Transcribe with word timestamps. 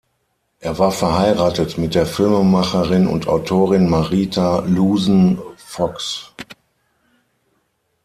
Er 0.61 0.79
war 0.79 0.91
verheiratet 0.91 1.77
mit 1.77 1.93
der 1.93 2.07
Filmemacherin 2.07 3.05
und 3.05 3.27
Autorin 3.27 3.87
Marita 3.87 4.61
Loosen-Fox. 4.65 6.33